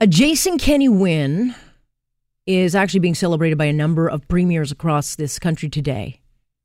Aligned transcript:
A 0.00 0.06
Jason 0.06 0.58
Kenney 0.58 0.88
win 0.88 1.56
is 2.46 2.76
actually 2.76 3.00
being 3.00 3.16
celebrated 3.16 3.58
by 3.58 3.64
a 3.64 3.72
number 3.72 4.06
of 4.06 4.28
premiers 4.28 4.70
across 4.70 5.16
this 5.16 5.40
country 5.40 5.68
today, 5.68 6.20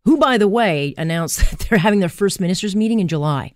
who, 0.05 0.17
by 0.17 0.37
the 0.37 0.47
way, 0.47 0.93
announced 0.99 1.39
that 1.49 1.59
they're 1.61 1.79
having 1.79 1.99
their 1.99 2.09
first 2.09 2.39
ministers' 2.39 2.75
meeting 2.75 2.99
in 2.99 3.07
July. 3.07 3.53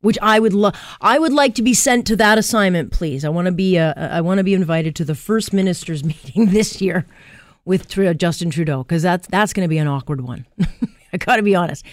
Which 0.00 0.16
I 0.22 0.38
would 0.38 0.54
love. 0.54 0.76
I 1.00 1.18
would 1.18 1.32
like 1.32 1.56
to 1.56 1.62
be 1.62 1.74
sent 1.74 2.06
to 2.06 2.16
that 2.16 2.38
assignment, 2.38 2.92
please. 2.92 3.24
I 3.24 3.30
want 3.30 3.46
to 3.46 3.52
be. 3.52 3.78
Uh, 3.78 3.94
I 3.96 4.20
want 4.20 4.38
to 4.38 4.44
be 4.44 4.54
invited 4.54 4.94
to 4.96 5.04
the 5.04 5.16
first 5.16 5.52
ministers' 5.52 6.04
meeting 6.04 6.46
this 6.46 6.80
year 6.80 7.06
with 7.64 7.88
Justin 8.16 8.50
Trudeau 8.50 8.84
because 8.84 9.02
that's 9.02 9.26
that's 9.26 9.52
going 9.52 9.64
to 9.64 9.68
be 9.68 9.78
an 9.78 9.88
awkward 9.88 10.20
one. 10.20 10.46
I 11.12 11.16
got 11.16 11.36
to 11.36 11.42
be 11.42 11.56
honest, 11.56 11.84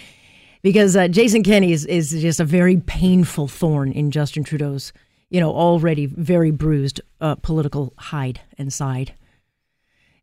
because 0.62 0.96
uh, 0.96 1.08
Jason 1.08 1.42
Kenney 1.42 1.72
is 1.72 1.84
is 1.84 2.12
just 2.12 2.38
a 2.38 2.44
very 2.44 2.76
painful 2.76 3.48
thorn 3.48 3.90
in 3.90 4.12
Justin 4.12 4.44
Trudeau's 4.44 4.92
you 5.30 5.40
know, 5.40 5.50
already 5.50 6.06
very 6.06 6.50
bruised 6.50 7.00
uh, 7.20 7.34
political 7.36 7.92
hide 7.98 8.40
and 8.56 8.72
side. 8.72 9.14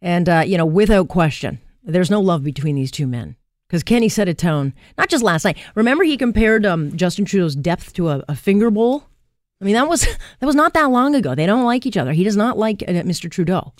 And, 0.01 0.27
uh, 0.27 0.43
you 0.45 0.57
know, 0.57 0.65
without 0.65 1.07
question, 1.07 1.59
there's 1.83 2.11
no 2.11 2.21
love 2.21 2.43
between 2.43 2.75
these 2.75 2.91
two 2.91 3.07
men. 3.07 3.35
Because 3.67 3.83
Kenney 3.83 4.09
set 4.09 4.27
a 4.27 4.33
tone, 4.33 4.73
not 4.97 5.09
just 5.09 5.23
last 5.23 5.43
night. 5.43 5.57
Remember, 5.73 6.03
he 6.03 6.17
compared 6.17 6.65
um, 6.65 6.95
Justin 6.95 7.25
Trudeau's 7.25 7.55
depth 7.55 7.93
to 7.93 8.09
a, 8.09 8.23
a, 8.27 8.35
finger 8.35 8.69
bowl. 8.69 9.05
I 9.59 9.65
mean, 9.65 9.73
that 9.73 9.87
was 9.87 10.01
that 10.39 10.45
was 10.45 10.55
not 10.55 10.73
that 10.73 10.91
long 10.91 11.15
ago. 11.15 11.33
They 11.33 11.47
don't 11.47 11.65
like 11.65 11.85
each 11.85 11.97
other. 11.97 12.13
He 12.13 12.23
does 12.23 12.37
not 12.37 12.57
like 12.57 12.83
uh, 12.83 12.91
Mr. 12.91 13.29
Trudeau. 13.29 13.73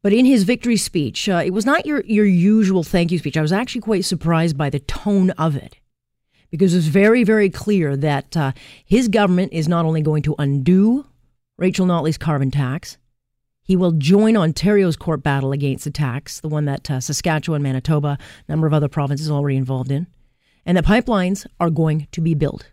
But 0.00 0.12
in 0.12 0.24
his 0.24 0.44
victory 0.44 0.76
speech, 0.78 1.28
uh, 1.28 1.42
it 1.44 1.50
was 1.50 1.66
not 1.66 1.84
your 1.84 2.02
your 2.06 2.24
usual 2.24 2.82
thank 2.82 3.12
you 3.12 3.18
speech. 3.18 3.36
I 3.36 3.42
was 3.42 3.52
actually 3.52 3.82
quite 3.82 4.06
surprised 4.06 4.56
by 4.56 4.70
the 4.70 4.80
tone 4.80 5.30
of 5.32 5.54
it 5.54 5.78
because 6.50 6.74
it's 6.74 6.86
very, 6.86 7.24
very 7.24 7.50
clear 7.50 7.96
that 7.96 8.36
uh, 8.36 8.52
his 8.84 9.08
government 9.08 9.52
is 9.52 9.68
not 9.68 9.84
only 9.84 10.00
going 10.00 10.22
to 10.22 10.34
undo 10.38 11.06
Rachel 11.56 11.86
Notley's 11.86 12.18
carbon 12.18 12.50
tax, 12.50 12.98
he 13.62 13.76
will 13.76 13.92
join 13.92 14.36
Ontario's 14.36 14.96
court 14.96 15.22
battle 15.22 15.52
against 15.52 15.84
the 15.84 15.90
tax, 15.90 16.40
the 16.40 16.48
one 16.48 16.64
that 16.64 16.90
uh, 16.90 17.00
Saskatchewan, 17.00 17.62
Manitoba, 17.62 18.16
a 18.18 18.50
number 18.50 18.66
of 18.66 18.72
other 18.72 18.88
provinces 18.88 19.30
are 19.30 19.34
already 19.34 19.58
involved 19.58 19.90
in, 19.90 20.06
and 20.64 20.78
the 20.78 20.82
pipelines 20.82 21.46
are 21.60 21.68
going 21.68 22.08
to 22.12 22.20
be 22.22 22.34
built. 22.34 22.70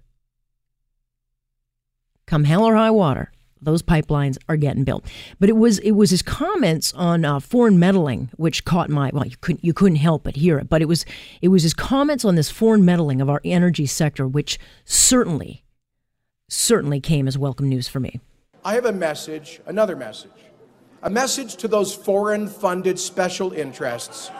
Come 2.26 2.46
hell 2.46 2.64
or 2.64 2.76
high 2.76 2.92
water, 2.92 3.32
those 3.62 3.82
pipelines 3.82 4.38
are 4.48 4.58
getting 4.58 4.84
built. 4.84 5.06
But 5.40 5.50
it 5.50 5.56
was 5.58 5.80
it 5.80 5.92
was 5.92 6.10
his 6.10 6.22
comments 6.22 6.94
on 6.94 7.26
uh, 7.26 7.40
foreign 7.40 7.80
meddling 7.80 8.30
which 8.38 8.66
caught 8.66 8.90
my 8.90 9.12
well 9.14 9.26
you 9.26 9.38
couldn't 9.42 9.64
you 9.64 9.74
couldn't 9.74 9.98
help 9.98 10.24
but 10.24 10.36
hear 10.36 10.58
it. 10.60 10.70
But 10.70 10.82
it 10.82 10.86
was 10.86 11.06
it 11.42 11.50
was 11.50 11.64
his 11.64 11.74
comments 11.74 12.26
on 12.26 12.36
this 12.36 12.50
foreign 12.50 12.86
meddling 12.86 13.22
of 13.22 13.30
our 13.30 13.42
energy 13.44 13.86
sector 13.86 14.28
which 14.28 14.60
certainly 14.86 15.64
certainly 16.48 17.00
came 17.00 17.28
as 17.28 17.38
welcome 17.38 17.68
news 17.70 17.88
for 17.88 18.00
me. 18.00 18.20
I 18.64 18.74
have 18.74 18.86
a 18.86 18.94
message, 18.94 19.62
another 19.66 19.96
message, 19.96 20.32
a 21.04 21.10
message 21.10 21.56
to 21.58 21.68
those 21.68 21.94
foreign 21.94 22.48
funded 22.48 23.00
special 23.00 23.52
interests 23.54 24.32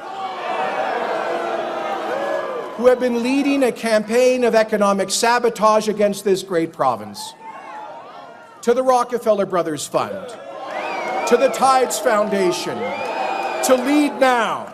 who 2.78 2.88
have 2.88 3.00
been 3.00 3.24
leading 3.24 3.64
a 3.64 3.72
campaign 3.72 4.44
of 4.44 4.54
economic 4.54 5.10
sabotage 5.10 5.88
against 5.88 6.26
this 6.26 6.44
great 6.44 6.74
province 6.74 7.34
to 8.66 8.74
the 8.74 8.82
Rockefeller 8.82 9.46
Brothers 9.46 9.86
Fund, 9.86 10.28
to 11.28 11.38
the 11.38 11.50
Tides 11.50 12.00
Foundation, 12.00 12.76
to 12.76 13.76
Lead 13.76 14.20
Now, 14.20 14.74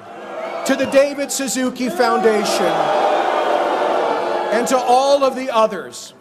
to 0.66 0.78
the 0.78 0.86
David 0.86 1.30
Suzuki 1.30 1.90
Foundation, 1.90 2.72
and 4.54 4.66
to 4.70 4.78
all 4.78 5.26
of 5.26 5.36
the 5.36 5.50
others. 5.54 6.14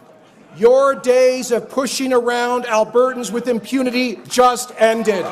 Your 0.57 0.95
days 0.95 1.51
of 1.51 1.69
pushing 1.69 2.11
around 2.11 2.65
Albertans 2.65 3.31
with 3.31 3.47
impunity 3.47 4.19
just 4.27 4.73
ended. 4.77 5.25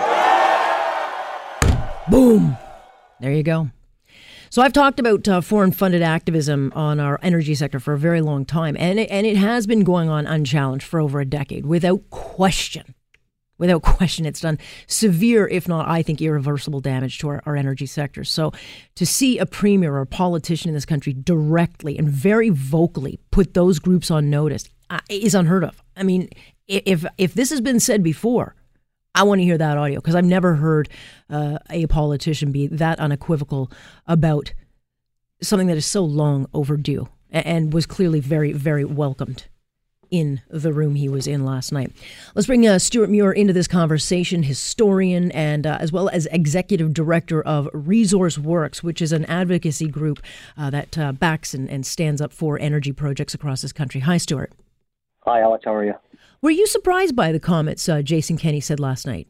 Boom. 2.10 2.56
There 3.20 3.34
you 3.34 3.44
go. 3.44 3.70
So 4.52 4.64
I've 4.64 4.74
talked 4.74 5.00
about 5.00 5.28
uh, 5.28 5.42
foreign 5.42 5.72
funded 5.72 6.02
activism 6.02 6.74
on 6.76 7.00
our 7.00 7.20
energy 7.22 7.54
sector 7.54 7.80
for 7.80 7.94
a 7.94 8.00
very 8.00 8.22
long 8.22 8.46
time, 8.46 8.76
and 8.80 9.00
it, 9.00 9.10
and 9.12 9.28
it 9.28 9.38
has 9.38 9.68
been 9.68 9.84
going 9.84 10.10
on 10.10 10.26
unchallenged 10.26 10.86
for 10.86 11.00
over 11.00 11.20
a 11.20 11.26
decade, 11.26 11.68
without 11.68 12.10
question. 12.10 12.96
Without 13.60 13.84
question, 13.84 14.26
it's 14.26 14.40
done 14.40 14.58
severe, 14.88 15.46
if 15.46 15.68
not, 15.68 15.88
I 15.88 16.02
think, 16.02 16.22
irreversible 16.22 16.80
damage 16.80 17.20
to 17.20 17.28
our, 17.28 17.44
our 17.46 17.56
energy 17.56 17.86
sector. 17.86 18.24
So, 18.24 18.54
to 18.96 19.06
see 19.06 19.38
a 19.38 19.46
premier 19.46 19.94
or 19.94 20.02
a 20.02 20.08
politician 20.08 20.70
in 20.70 20.76
this 20.76 20.86
country 20.86 21.14
directly 21.14 21.98
and 21.98 22.10
very 22.10 22.50
vocally 22.50 23.20
put 23.32 23.54
those 23.54 23.78
groups 23.78 24.10
on 24.10 24.30
notice 24.30 24.68
uh, 24.90 25.02
is 25.10 25.36
unheard 25.36 25.66
of. 25.66 25.84
I 25.98 26.04
mean, 26.04 26.30
if 26.68 27.06
if 27.18 27.34
this 27.34 27.50
has 27.50 27.62
been 27.62 27.82
said 27.82 28.02
before, 28.02 28.56
I 29.20 29.24
want 29.24 29.40
to 29.40 29.44
hear 29.44 29.58
that 29.58 29.78
audio 29.78 30.00
because 30.00 30.16
I've 30.16 30.24
never 30.24 30.56
heard 30.56 30.88
uh, 31.30 31.58
a 31.70 31.88
politician 31.88 32.54
be 32.54 32.68
that 32.68 33.00
unequivocal 33.00 33.70
about 34.08 34.54
something 35.42 35.68
that 35.68 35.76
is 35.76 35.86
so 35.86 36.06
long 36.06 36.48
overdue 36.54 37.10
and 37.30 37.74
was 37.74 37.86
clearly 37.86 38.22
very, 38.22 38.54
very 38.54 38.86
welcomed 38.86 39.48
in 40.10 40.40
the 40.50 40.72
room 40.72 40.96
he 40.96 41.10
was 41.10 41.28
in 41.28 41.44
last 41.44 41.74
night. 41.74 41.92
Let's 42.34 42.48
bring 42.48 42.66
uh, 42.66 42.80
Stewart 42.80 43.10
Muir 43.10 43.34
into 43.34 43.52
this 43.52 43.68
conversation, 43.68 44.44
historian 44.44 45.34
and 45.34 45.68
uh, 45.68 45.78
as 45.82 45.92
well 45.92 46.08
as 46.08 46.26
executive 46.28 46.94
director 46.94 47.42
of 47.42 47.68
Resource 47.74 48.38
Works, 48.38 48.82
which 48.84 49.02
is 49.02 49.12
an 49.12 49.26
advocacy 49.26 49.90
group 49.90 50.22
uh, 50.58 50.70
that 50.70 50.98
uh, 50.98 51.12
backs 51.12 51.54
and, 51.54 51.70
and 51.70 51.86
stands 51.86 52.22
up 52.22 52.32
for 52.32 52.58
energy 52.58 52.94
projects 52.94 53.34
across 53.34 53.64
this 53.64 53.74
country. 53.74 54.00
Hi, 54.00 54.16
Stewart. 54.16 54.54
Hi, 55.26 55.42
Alex. 55.42 55.66
How 55.66 55.76
are 55.76 55.84
you? 55.84 55.96
Were 56.42 56.52
you 56.52 56.68
surprised 56.68 57.18
by 57.18 57.34
the 57.34 57.40
comments 57.40 57.90
uh, 57.90 58.02
Jason 58.02 58.38
Kenney 58.38 58.62
said 58.62 58.80
last 58.80 59.06
night? 59.06 59.28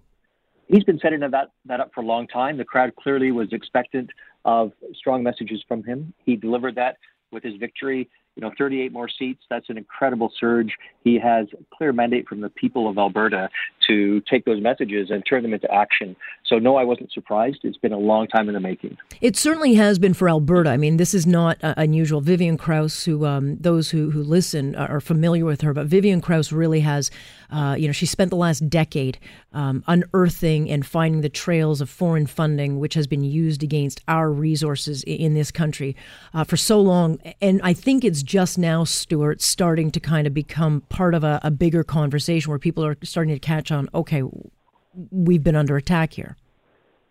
He's 0.67 0.83
been 0.83 0.99
setting 0.99 1.21
that, 1.21 1.49
that 1.65 1.79
up 1.79 1.91
for 1.93 2.01
a 2.01 2.05
long 2.05 2.27
time. 2.27 2.57
The 2.57 2.65
crowd 2.65 2.95
clearly 2.95 3.31
was 3.31 3.51
expectant 3.51 4.11
of 4.45 4.71
strong 4.93 5.23
messages 5.23 5.63
from 5.67 5.83
him. 5.83 6.13
He 6.23 6.35
delivered 6.35 6.75
that 6.75 6.97
with 7.31 7.41
his 7.43 7.55
victory 7.55 8.09
you 8.39 8.47
know, 8.47 8.53
38 8.57 8.93
more 8.93 9.09
seats. 9.09 9.43
That's 9.49 9.69
an 9.69 9.77
incredible 9.77 10.31
surge. 10.39 10.73
He 11.03 11.19
has 11.19 11.47
a 11.51 11.75
clear 11.75 11.91
mandate 11.91 12.25
from 12.25 12.39
the 12.39 12.47
people 12.47 12.89
of 12.89 12.97
Alberta 12.97 13.49
to 13.87 14.21
take 14.21 14.45
those 14.45 14.61
messages 14.61 15.09
and 15.11 15.23
turn 15.29 15.43
them 15.43 15.53
into 15.53 15.69
action. 15.69 16.15
So, 16.45 16.57
no, 16.57 16.77
I 16.77 16.85
wasn't 16.85 17.11
surprised. 17.11 17.57
It's 17.63 17.77
been 17.77 17.91
a 17.91 17.99
long 17.99 18.27
time 18.27 18.47
in 18.47 18.53
the 18.53 18.61
making. 18.61 18.97
It 19.19 19.35
certainly 19.35 19.73
has 19.73 19.99
been 19.99 20.13
for 20.13 20.29
Alberta. 20.29 20.69
I 20.69 20.77
mean, 20.77 20.95
this 20.95 21.13
is 21.13 21.27
not 21.27 21.61
uh, 21.61 21.73
unusual. 21.75 22.21
Vivian 22.21 22.57
Krause, 22.57 23.03
who 23.03 23.25
um, 23.25 23.57
those 23.57 23.89
who, 23.89 24.11
who 24.11 24.23
listen 24.23 24.73
are 24.75 25.01
familiar 25.01 25.43
with 25.43 25.59
her, 25.59 25.73
but 25.73 25.87
Vivian 25.87 26.21
Krause 26.21 26.53
really 26.53 26.79
has, 26.79 27.11
uh, 27.51 27.75
you 27.77 27.87
know, 27.87 27.91
she 27.91 28.05
spent 28.05 28.29
the 28.29 28.37
last 28.37 28.69
decade 28.69 29.17
um, 29.53 29.83
unearthing 29.87 30.69
and 30.69 30.85
finding 30.85 31.21
the 31.21 31.29
trails 31.29 31.81
of 31.81 31.89
foreign 31.89 32.27
funding, 32.27 32.79
which 32.79 32.93
has 32.93 33.07
been 33.07 33.23
used 33.23 33.63
against 33.63 34.01
our 34.07 34.31
resources 34.31 35.03
in, 35.03 35.33
this 35.33 35.51
country 35.51 35.95
uh, 36.33 36.43
for 36.43 36.57
so 36.57 36.79
long. 36.81 37.19
And 37.41 37.61
I 37.63 37.73
think 37.73 38.03
it's 38.03 38.23
just 38.23 38.57
now, 38.57 38.83
Stewart, 38.83 39.41
starting 39.41 39.91
to 39.91 39.99
kind 39.99 40.27
of 40.27 40.33
become 40.33 40.81
part 40.89 41.13
of 41.13 41.23
a, 41.23 41.39
a 41.43 41.51
bigger 41.51 41.83
conversation 41.83 42.49
where 42.49 42.59
people 42.59 42.83
are 42.85 42.97
starting 43.03 43.33
to 43.33 43.39
catch 43.39 43.71
on. 43.71 43.89
Okay, 43.93 44.23
we've 45.11 45.43
been 45.43 45.55
under 45.55 45.77
attack 45.77 46.13
here. 46.13 46.35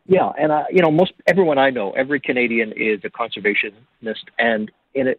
Yeah, 0.06 0.31
and 0.38 0.53
you 0.71 0.81
know, 0.81 0.91
most 0.91 1.12
everyone 1.27 1.59
I 1.59 1.71
know, 1.71 1.93
every 1.93 2.19
Canadian 2.19 2.72
is 2.72 3.00
a 3.04 3.10
conservationist 3.10 4.25
and 4.38 4.71
in 4.94 5.15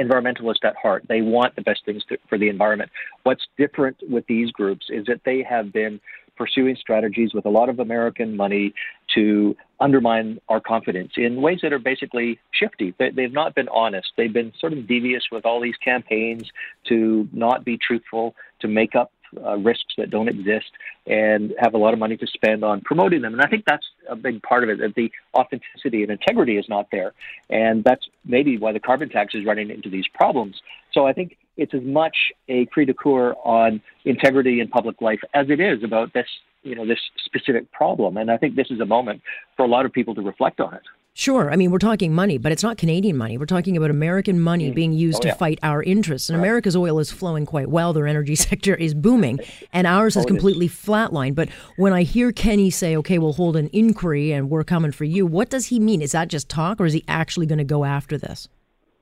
environmentalist 0.00 0.64
at 0.64 0.76
heart. 0.76 1.04
They 1.08 1.20
want 1.20 1.56
the 1.56 1.62
best 1.62 1.84
things 1.84 2.02
to, 2.08 2.18
for 2.28 2.38
the 2.38 2.48
environment. 2.48 2.90
What's 3.24 3.46
different 3.56 3.98
with 4.08 4.26
these 4.26 4.50
groups 4.50 4.86
is 4.88 5.06
that 5.06 5.20
they 5.24 5.42
have 5.42 5.72
been 5.72 6.00
pursuing 6.38 6.76
strategies 6.76 7.34
with 7.34 7.44
a 7.44 7.50
lot 7.58 7.68
of 7.68 7.76
American 7.80 8.36
money 8.36 8.72
to 9.14 9.56
undermine 9.80 10.40
our 10.48 10.60
confidence 10.60 11.12
in 11.16 11.42
ways 11.42 11.58
that 11.62 11.72
are 11.72 11.78
basically 11.78 12.38
shifty. 12.52 12.94
They, 12.98 13.10
they've 13.10 13.32
not 13.32 13.54
been 13.54 13.68
honest. 13.68 14.08
They've 14.16 14.32
been 14.32 14.52
sort 14.58 14.72
of 14.72 14.86
devious 14.86 15.24
with 15.30 15.44
all 15.44 15.60
these 15.60 15.76
campaigns 15.84 16.44
to 16.88 17.28
not 17.32 17.64
be 17.64 17.76
truthful, 17.76 18.34
to 18.60 18.68
make 18.68 18.94
up 18.94 19.10
uh, 19.44 19.56
risks 19.58 19.94
that 19.98 20.08
don't 20.10 20.28
exist 20.28 20.70
and 21.06 21.54
have 21.58 21.74
a 21.74 21.78
lot 21.78 21.92
of 21.92 21.98
money 21.98 22.16
to 22.16 22.26
spend 22.26 22.64
on 22.64 22.80
promoting 22.80 23.20
them. 23.22 23.34
And 23.34 23.42
I 23.42 23.46
think 23.46 23.64
that's 23.66 23.86
a 24.08 24.16
big 24.16 24.42
part 24.42 24.64
of 24.64 24.70
it, 24.70 24.78
that 24.78 24.94
the 24.94 25.10
authenticity 25.36 26.02
and 26.02 26.10
integrity 26.10 26.56
is 26.56 26.66
not 26.68 26.86
there. 26.90 27.12
And 27.50 27.84
that's 27.84 28.06
maybe 28.24 28.56
why 28.56 28.72
the 28.72 28.80
carbon 28.80 29.08
tax 29.10 29.34
is 29.34 29.44
running 29.44 29.70
into 29.70 29.90
these 29.90 30.06
problems. 30.14 30.56
So 30.92 31.06
I 31.06 31.12
think 31.12 31.36
it's 31.58 31.74
as 31.74 31.82
much 31.82 32.16
a 32.48 32.64
cri 32.66 32.86
de 32.86 32.94
coeur 32.94 33.34
on 33.44 33.82
integrity 34.04 34.60
in 34.60 34.68
public 34.68 35.02
life 35.02 35.20
as 35.34 35.50
it 35.50 35.60
is 35.60 35.84
about 35.84 36.14
this, 36.14 36.26
you 36.62 36.74
know, 36.74 36.86
this 36.86 37.00
specific 37.24 37.70
problem. 37.72 38.16
And 38.16 38.30
I 38.30 38.38
think 38.38 38.56
this 38.56 38.70
is 38.70 38.80
a 38.80 38.86
moment 38.86 39.20
for 39.56 39.64
a 39.64 39.68
lot 39.68 39.84
of 39.84 39.92
people 39.92 40.14
to 40.14 40.22
reflect 40.22 40.60
on 40.60 40.74
it. 40.74 40.82
Sure. 41.18 41.50
I 41.50 41.56
mean, 41.56 41.72
we're 41.72 41.78
talking 41.78 42.14
money, 42.14 42.38
but 42.38 42.52
it's 42.52 42.62
not 42.62 42.78
Canadian 42.78 43.16
money. 43.16 43.38
We're 43.38 43.46
talking 43.46 43.76
about 43.76 43.90
American 43.90 44.40
money 44.40 44.70
mm. 44.70 44.74
being 44.76 44.92
used 44.92 45.24
oh, 45.24 45.30
to 45.30 45.34
fight 45.34 45.58
our 45.64 45.82
interests. 45.82 46.30
And 46.30 46.38
right. 46.38 46.44
America's 46.44 46.76
oil 46.76 47.00
is 47.00 47.10
flowing 47.10 47.44
quite 47.44 47.68
well. 47.68 47.92
Their 47.92 48.06
energy 48.06 48.36
sector 48.36 48.76
is 48.76 48.94
booming, 48.94 49.40
and 49.72 49.88
ours 49.88 50.14
has 50.14 50.24
oh, 50.24 50.28
completely 50.28 50.68
flatlined. 50.68 51.34
But 51.34 51.48
when 51.76 51.92
I 51.92 52.04
hear 52.04 52.30
Kenney 52.30 52.70
say, 52.70 52.96
okay, 52.98 53.18
we'll 53.18 53.32
hold 53.32 53.56
an 53.56 53.68
inquiry 53.72 54.30
and 54.30 54.48
we're 54.48 54.62
coming 54.62 54.92
for 54.92 55.02
you, 55.02 55.26
what 55.26 55.50
does 55.50 55.66
he 55.66 55.80
mean? 55.80 56.02
Is 56.02 56.12
that 56.12 56.28
just 56.28 56.48
talk, 56.48 56.80
or 56.80 56.86
is 56.86 56.92
he 56.92 57.02
actually 57.08 57.46
going 57.46 57.58
to 57.58 57.64
go 57.64 57.84
after 57.84 58.16
this? 58.16 58.48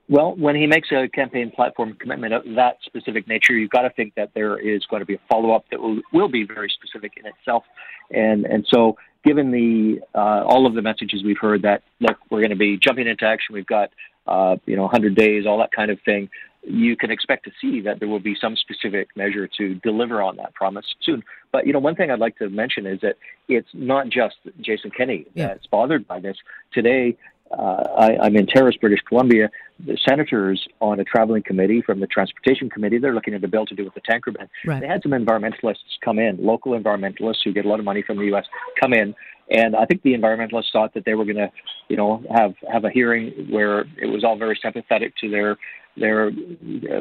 Well, 0.09 0.37
when 0.37 0.55
he 0.55 0.67
makes 0.67 0.89
a 0.93 1.09
campaign 1.09 1.51
platform 1.51 1.95
commitment 1.95 2.33
of 2.33 2.45
that 2.55 2.79
specific 2.85 3.27
nature, 3.27 3.55
you've 3.55 3.71
got 3.71 3.83
to 3.83 3.91
think 3.91 4.15
that 4.15 4.31
there 4.35 4.57
is 4.57 4.85
going 4.87 5.01
to 5.01 5.07
be 5.07 5.15
a 5.15 5.21
follow 5.29 5.53
up 5.53 5.65
that 5.71 5.81
will, 5.81 6.01
will 6.13 6.29
be 6.29 6.45
very 6.45 6.71
specific 6.71 7.15
in 7.17 7.27
itself. 7.27 7.65
And 8.11 8.47
and 8.47 8.65
so, 8.73 8.97
given 9.25 9.51
the 9.51 10.01
uh, 10.15 10.45
all 10.45 10.67
of 10.67 10.75
the 10.75 10.83
messages 10.83 11.25
we've 11.25 11.41
heard 11.41 11.63
that 11.63 11.83
look, 12.01 12.19
we're 12.31 12.41
going 12.41 12.51
to 12.51 12.57
be 12.57 12.77
jumping 12.77 13.09
into 13.09 13.25
action. 13.25 13.53
We've 13.53 13.67
got 13.67 13.91
uh, 14.29 14.57
you 14.65 14.77
know 14.77 14.83
100 14.83 15.17
days, 15.17 15.45
all 15.45 15.59
that 15.59 15.73
kind 15.73 15.91
of 15.91 15.99
thing. 16.05 16.29
You 16.63 16.97
can 16.97 17.11
expect 17.11 17.45
to 17.45 17.53
see 17.61 17.81
that 17.83 17.99
there 18.01 18.09
will 18.09 18.21
be 18.21 18.37
some 18.41 18.57
specific 18.57 19.09
measure 19.17 19.49
to 19.59 19.75
deliver 19.77 20.23
on 20.23 20.37
that 20.37 20.55
promise 20.55 20.85
soon. 21.03 21.23
But 21.51 21.67
you 21.67 21.73
know, 21.73 21.81
one 21.81 21.97
thing 21.97 22.13
I'd 22.13 22.21
like 22.21 22.39
to 22.39 22.49
mention 22.49 22.87
is 22.87 23.01
that 23.01 23.17
it's 23.49 23.69
not 23.73 24.09
just 24.09 24.37
Jason 24.61 24.93
Kenney 24.97 25.27
yeah. 25.35 25.49
that's 25.49 25.67
bothered 25.67 26.07
by 26.07 26.21
this. 26.21 26.37
Today, 26.73 27.17
I, 27.53 28.27
am 28.27 28.37
in 28.37 28.47
Terrace, 28.47 28.77
British 28.81 29.01
Columbia. 29.09 29.51
The 29.85 29.99
senators 30.09 30.67
on 30.81 31.01
a 31.01 31.05
traveling 31.05 31.43
committee 31.43 31.83
from 31.83 32.01
the 32.01 32.07
Transportation 32.07 32.71
Committee, 32.71 32.99
they're 32.99 33.15
looking 33.15 33.35
at 33.35 33.45
a 33.45 33.49
bill 33.49 33.67
to 33.67 33.75
do 33.75 33.85
with 33.85 33.95
the 33.95 34.01
tanker 34.01 34.33
ban. 34.33 34.49
Right. 34.65 34.81
They 34.81 34.87
had 34.87 35.03
some 35.03 35.13
environmentalists 35.13 35.99
come 36.05 36.19
in, 36.19 36.39
local 36.45 36.73
environmentalists 36.73 37.39
who 37.45 37.53
get 37.53 37.65
a 37.65 37.69
lot 37.69 37.79
of 37.79 37.85
money 37.85 38.03
from 38.03 38.19
the 38.19 38.25
U.S. 38.27 38.45
come 38.81 38.93
in, 38.93 39.15
and 39.51 39.77
I 39.77 39.85
think 39.85 40.03
the 40.03 40.15
environmentalists 40.15 40.73
thought 40.73 40.95
that 40.95 41.05
they 41.05 41.15
were 41.15 41.25
going 41.25 41.37
to, 41.37 41.51
you 41.89 41.97
know, 41.97 42.25
have 42.35 42.55
have 42.71 42.85
a 42.85 42.91
hearing 42.91 43.49
where 43.51 43.83
it 44.01 44.07
was 44.07 44.25
all 44.25 44.37
very 44.37 44.59
sympathetic 44.61 45.15
to 45.19 45.31
their 45.31 45.57
their 45.97 46.29
uh, 46.29 47.01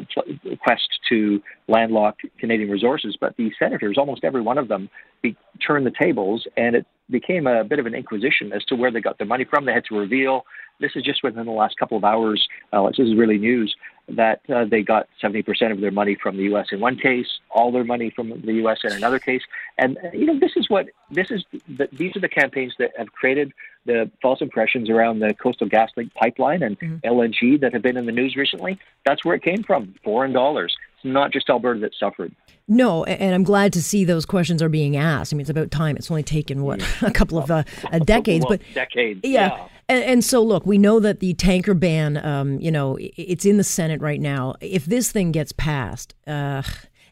quest 0.62 0.88
to 1.08 1.42
landlock 1.68 2.16
Canadian 2.38 2.70
resources. 2.70 3.16
But 3.20 3.36
the 3.36 3.50
senators, 3.58 3.96
almost 3.98 4.24
every 4.24 4.42
one 4.42 4.58
of 4.58 4.68
them, 4.68 4.88
be, 5.22 5.36
turned 5.66 5.86
the 5.86 5.92
tables, 6.00 6.46
and 6.56 6.76
it 6.76 6.86
became 7.10 7.46
a 7.46 7.64
bit 7.64 7.78
of 7.78 7.86
an 7.86 7.94
inquisition 7.94 8.52
as 8.52 8.64
to 8.64 8.76
where 8.76 8.90
they 8.90 9.00
got 9.00 9.18
their 9.18 9.26
money 9.26 9.44
from. 9.44 9.64
They 9.64 9.72
had 9.72 9.84
to 9.86 9.98
reveal. 9.98 10.44
This 10.80 10.92
is 10.94 11.02
just 11.02 11.22
within 11.22 11.46
the 11.46 11.52
last 11.52 11.78
couple 11.78 11.96
of 11.96 12.04
hours. 12.04 12.46
Uh, 12.72 12.88
this 12.88 12.98
is 12.98 13.16
really 13.16 13.38
news 13.38 13.74
that 14.08 14.40
uh, 14.54 14.64
they 14.64 14.82
got 14.82 15.08
70% 15.22 15.72
of 15.72 15.80
their 15.80 15.90
money 15.90 16.16
from 16.22 16.36
the 16.36 16.44
U.S. 16.44 16.66
in 16.70 16.80
one 16.80 16.96
case, 16.96 17.26
all 17.50 17.72
their 17.72 17.84
money 17.84 18.12
from 18.14 18.40
the 18.42 18.52
U.S. 18.54 18.78
in 18.84 18.92
another 18.92 19.18
case, 19.18 19.42
and 19.78 19.98
you 20.12 20.26
know 20.26 20.38
this 20.38 20.52
is 20.56 20.70
what 20.70 20.86
this 21.10 21.30
is. 21.30 21.44
The, 21.76 21.88
these 21.92 22.14
are 22.16 22.20
the 22.20 22.28
campaigns 22.28 22.74
that 22.78 22.90
have 22.96 23.10
created 23.12 23.52
the 23.84 24.10
false 24.22 24.40
impressions 24.40 24.90
around 24.90 25.20
the 25.20 25.34
Coastal 25.34 25.68
GasLink 25.68 26.12
pipeline 26.14 26.62
and 26.62 26.78
mm-hmm. 26.78 27.06
LNG 27.06 27.60
that 27.60 27.72
have 27.72 27.82
been 27.82 27.96
in 27.96 28.06
the 28.06 28.12
news 28.12 28.36
recently. 28.36 28.78
That's 29.04 29.24
where 29.24 29.34
it 29.34 29.42
came 29.42 29.62
from, 29.62 29.94
foreign 30.04 30.32
dollars. 30.32 30.76
Not 31.06 31.32
just 31.32 31.48
Alberta 31.48 31.80
that 31.80 31.94
suffered. 31.98 32.34
No, 32.68 33.04
and 33.04 33.34
I'm 33.34 33.44
glad 33.44 33.72
to 33.74 33.82
see 33.82 34.04
those 34.04 34.26
questions 34.26 34.60
are 34.60 34.68
being 34.68 34.96
asked. 34.96 35.32
I 35.32 35.36
mean, 35.36 35.42
it's 35.42 35.50
about 35.50 35.70
time. 35.70 35.96
It's 35.96 36.10
only 36.10 36.24
taken 36.24 36.62
what 36.64 36.82
a 37.02 37.12
couple 37.12 37.38
of 37.38 37.50
uh, 37.50 37.62
decades, 38.04 38.44
but 38.48 38.60
decades, 38.74 39.20
yeah. 39.22 39.56
yeah. 39.56 39.68
And, 39.88 40.02
and, 40.02 40.24
so, 40.24 40.42
look, 40.42 40.66
we 40.66 40.78
know 40.78 40.98
that 40.98 41.20
the 41.20 41.34
tanker 41.34 41.72
ban, 41.72 42.16
um, 42.26 42.58
you 42.58 42.72
know, 42.72 42.98
it's 43.00 43.44
in 43.46 43.56
the 43.56 43.62
Senate 43.62 44.00
right 44.00 44.20
now. 44.20 44.56
If 44.60 44.84
this 44.86 45.12
thing 45.12 45.30
gets 45.30 45.52
passed, 45.52 46.12
uh, 46.26 46.62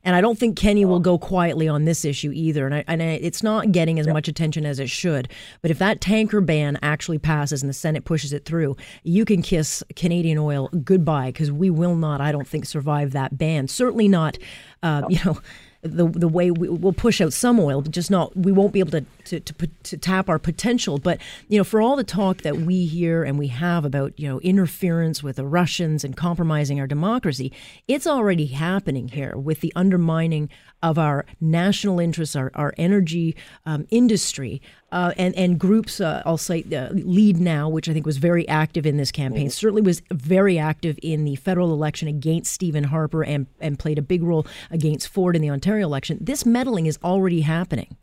and 0.04 0.14
I 0.14 0.20
don't 0.20 0.38
think 0.38 0.56
Kenney 0.56 0.84
will 0.84 1.00
go 1.00 1.18
quietly 1.18 1.66
on 1.66 1.84
this 1.84 2.04
issue 2.04 2.30
either. 2.32 2.66
And, 2.66 2.74
I, 2.74 2.84
and 2.86 3.02
I, 3.02 3.06
it's 3.06 3.42
not 3.42 3.72
getting 3.72 3.98
as 3.98 4.06
much 4.06 4.28
attention 4.28 4.66
as 4.66 4.78
it 4.78 4.90
should. 4.90 5.28
But 5.62 5.70
if 5.70 5.78
that 5.78 6.00
tanker 6.00 6.40
ban 6.40 6.78
actually 6.82 7.18
passes 7.18 7.62
and 7.62 7.70
the 7.70 7.74
Senate 7.74 8.04
pushes 8.04 8.32
it 8.32 8.44
through, 8.44 8.76
you 9.02 9.24
can 9.24 9.42
kiss 9.42 9.82
Canadian 9.96 10.38
oil 10.38 10.68
goodbye 10.84 11.28
because 11.28 11.50
we 11.50 11.70
will 11.70 11.96
not, 11.96 12.20
I 12.20 12.32
don't 12.32 12.46
think, 12.46 12.66
survive 12.66 13.12
that 13.12 13.38
ban. 13.38 13.68
Certainly 13.68 14.08
not, 14.08 14.38
uh, 14.82 15.02
you 15.08 15.18
know 15.24 15.38
the 15.84 16.08
the 16.08 16.28
way 16.28 16.50
we, 16.50 16.68
will 16.68 16.94
push 16.94 17.20
out 17.20 17.32
some 17.32 17.60
oil, 17.60 17.82
but 17.82 17.92
just 17.92 18.10
not 18.10 18.34
we 18.34 18.50
won't 18.50 18.72
be 18.72 18.80
able 18.80 18.90
to, 18.92 19.04
to 19.24 19.40
to 19.40 19.68
to 19.84 19.96
tap 19.98 20.28
our 20.28 20.38
potential. 20.38 20.98
But 20.98 21.20
you 21.48 21.58
know, 21.58 21.64
for 21.64 21.80
all 21.80 21.94
the 21.94 22.04
talk 22.04 22.38
that 22.38 22.56
we 22.58 22.86
hear 22.86 23.22
and 23.22 23.38
we 23.38 23.48
have 23.48 23.84
about 23.84 24.18
you 24.18 24.28
know 24.28 24.40
interference 24.40 25.22
with 25.22 25.36
the 25.36 25.46
Russians 25.46 26.02
and 26.02 26.16
compromising 26.16 26.80
our 26.80 26.86
democracy, 26.86 27.52
it's 27.86 28.06
already 28.06 28.46
happening 28.46 29.08
here 29.08 29.36
with 29.36 29.60
the 29.60 29.72
undermining 29.76 30.48
of 30.82 30.98
our 30.98 31.24
national 31.40 32.00
interests, 32.00 32.36
our, 32.36 32.50
our 32.54 32.74
energy 32.76 33.34
um, 33.64 33.86
industry, 33.90 34.60
uh, 34.94 35.12
and 35.18 35.34
and 35.34 35.58
groups. 35.58 36.00
Uh, 36.00 36.22
I'll 36.24 36.38
say 36.38 36.64
uh, 36.72 36.88
Lead 36.92 37.38
Now, 37.38 37.68
which 37.68 37.88
I 37.88 37.92
think 37.92 38.06
was 38.06 38.16
very 38.18 38.48
active 38.48 38.86
in 38.86 38.96
this 38.96 39.10
campaign, 39.10 39.46
mm-hmm. 39.46 39.50
certainly 39.50 39.82
was 39.82 40.00
very 40.12 40.56
active 40.56 40.98
in 41.02 41.24
the 41.24 41.34
federal 41.36 41.72
election 41.72 42.06
against 42.06 42.52
Stephen 42.52 42.84
Harper, 42.84 43.24
and 43.24 43.48
and 43.60 43.78
played 43.78 43.98
a 43.98 44.02
big 44.02 44.22
role 44.22 44.46
against 44.70 45.08
Ford 45.08 45.34
in 45.34 45.42
the 45.42 45.50
Ontario 45.50 45.84
election. 45.84 46.18
This 46.20 46.46
meddling 46.46 46.86
is 46.86 46.98
already 47.02 47.40
happening. 47.40 47.96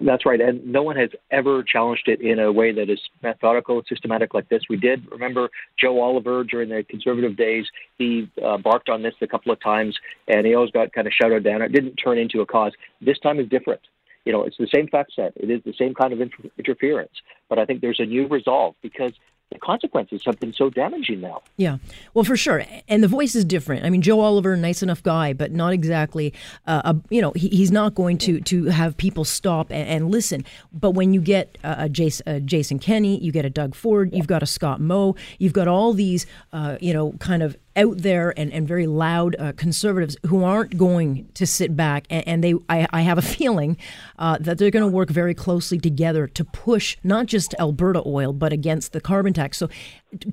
That's 0.00 0.24
right, 0.26 0.40
and 0.40 0.64
no 0.64 0.82
one 0.82 0.96
has 0.96 1.10
ever 1.30 1.64
challenged 1.64 2.06
it 2.06 2.20
in 2.20 2.38
a 2.38 2.52
way 2.52 2.70
that 2.70 2.88
is 2.90 3.00
methodical 3.22 3.78
and 3.78 3.86
systematic 3.88 4.32
like 4.34 4.48
this. 4.48 4.62
We 4.68 4.76
did 4.76 5.10
remember 5.10 5.48
Joe 5.80 6.00
Oliver 6.00 6.44
during 6.44 6.68
the 6.68 6.84
conservative 6.84 7.36
days. 7.36 7.64
He 7.96 8.30
uh, 8.44 8.58
barked 8.58 8.90
on 8.90 9.02
this 9.02 9.14
a 9.22 9.26
couple 9.26 9.50
of 9.50 9.60
times, 9.60 9.98
and 10.28 10.46
he 10.46 10.54
always 10.54 10.70
got 10.70 10.92
kind 10.92 11.06
of 11.06 11.14
shouted 11.14 11.42
down. 11.42 11.62
It 11.62 11.72
didn't 11.72 11.96
turn 11.96 12.18
into 12.18 12.42
a 12.42 12.46
cause. 12.46 12.72
This 13.00 13.18
time 13.20 13.40
is 13.40 13.48
different. 13.48 13.80
You 14.24 14.32
know, 14.32 14.42
it's 14.42 14.56
the 14.58 14.68
same 14.72 14.88
fact 14.88 15.12
set. 15.16 15.32
It 15.36 15.50
is 15.50 15.62
the 15.64 15.72
same 15.72 15.94
kind 15.94 16.12
of 16.12 16.20
inter- 16.20 16.50
interference, 16.58 17.12
but 17.48 17.58
I 17.58 17.64
think 17.64 17.80
there's 17.80 18.00
a 18.00 18.04
new 18.04 18.26
resolve 18.26 18.74
because 18.82 19.12
the 19.50 19.58
consequences 19.58 20.22
have 20.26 20.38
been 20.38 20.52
so 20.52 20.68
damaging 20.68 21.22
now. 21.22 21.42
Yeah, 21.56 21.78
well, 22.12 22.24
for 22.24 22.36
sure. 22.36 22.64
And 22.86 23.02
the 23.02 23.08
voice 23.08 23.34
is 23.34 23.44
different. 23.46 23.84
I 23.84 23.90
mean, 23.90 24.02
Joe 24.02 24.20
Oliver, 24.20 24.56
nice 24.56 24.82
enough 24.82 25.02
guy, 25.02 25.32
but 25.32 25.52
not 25.52 25.72
exactly. 25.72 26.34
Uh, 26.66 26.82
a, 26.84 26.96
you 27.08 27.22
know, 27.22 27.32
he, 27.34 27.48
he's 27.48 27.70
not 27.70 27.94
going 27.94 28.18
to 28.18 28.40
to 28.40 28.66
have 28.66 28.96
people 28.96 29.24
stop 29.24 29.70
and, 29.70 29.88
and 29.88 30.10
listen. 30.10 30.44
But 30.72 30.90
when 30.90 31.14
you 31.14 31.22
get 31.22 31.56
a, 31.64 31.88
Jason, 31.88 32.28
a 32.28 32.40
Jason 32.40 32.78
Kenney, 32.78 33.18
you 33.20 33.32
get 33.32 33.46
a 33.46 33.50
Doug 33.50 33.74
Ford, 33.74 34.10
you've 34.12 34.26
got 34.26 34.42
a 34.42 34.46
Scott 34.46 34.80
Moe, 34.80 35.16
you've 35.38 35.54
got 35.54 35.66
all 35.66 35.94
these, 35.94 36.26
uh, 36.52 36.76
you 36.80 36.92
know, 36.92 37.12
kind 37.12 37.42
of 37.42 37.56
out 37.78 37.98
there 37.98 38.34
and, 38.36 38.52
and 38.52 38.66
very 38.66 38.86
loud 38.86 39.36
uh, 39.38 39.52
conservatives 39.52 40.16
who 40.26 40.42
aren't 40.42 40.76
going 40.76 41.28
to 41.34 41.46
sit 41.46 41.76
back 41.76 42.06
and, 42.10 42.26
and 42.26 42.44
they 42.44 42.54
I, 42.68 42.86
I, 42.92 43.00
have 43.02 43.16
a 43.16 43.22
feeling 43.38 43.76
uh, 44.18 44.36
that 44.40 44.58
they're 44.58 44.70
going 44.70 44.84
to 44.84 44.94
work 44.94 45.10
very 45.10 45.34
closely 45.34 45.78
together 45.78 46.26
to 46.26 46.44
push 46.44 46.96
not 47.04 47.26
just 47.26 47.54
Alberta 47.58 48.02
oil 48.04 48.32
but 48.32 48.52
against 48.52 48.92
the 48.92 49.00
carbon 49.00 49.32
tax. 49.32 49.56
So 49.56 49.68